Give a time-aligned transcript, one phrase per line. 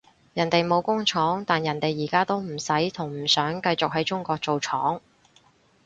[0.33, 4.99] 人哋冇工廠，但人哋而家都唔使同唔想繼續喺中國做廠